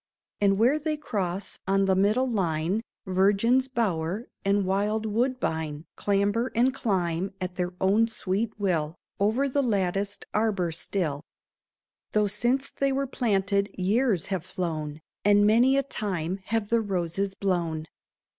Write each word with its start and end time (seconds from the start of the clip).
And, 0.41 0.57
where 0.57 0.79
they 0.79 0.97
cross 0.97 1.59
on 1.67 1.85
the 1.85 1.95
middle 1.95 2.27
line, 2.27 2.81
Virgin's 3.05 3.67
bower 3.67 4.29
and 4.43 4.65
wild 4.65 5.05
woodbine 5.05 5.85
Clamber 5.95 6.51
and 6.55 6.73
climb 6.73 7.35
at 7.39 7.53
their 7.55 7.75
own 7.79 8.07
sweet 8.07 8.51
will 8.59 8.95
Over 9.19 9.47
the 9.47 9.61
latticed 9.61 10.25
arbor 10.33 10.71
still; 10.71 11.21
Though 12.13 12.25
since 12.25 12.71
they 12.71 12.91
were 12.91 13.05
planted 13.05 13.69
years 13.77 14.25
have 14.33 14.43
flown. 14.43 15.01
And 15.23 15.45
many 15.45 15.77
a 15.77 15.83
time 15.83 16.39
have 16.45 16.69
the 16.69 16.81
roses 16.81 17.35
blown. 17.35 17.85